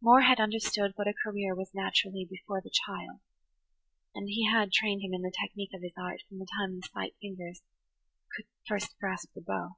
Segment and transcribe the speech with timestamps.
[0.00, 3.20] Moore had understood what a career was naturally before the child,
[4.14, 6.48] and he had [Page 95] trained him in the technique of his art from the
[6.58, 7.60] time the slight fingers
[8.34, 9.76] could first grasp the bow.